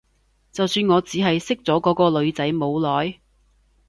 [0.51, 3.19] 就算我只係識咗嗰個女仔冇耐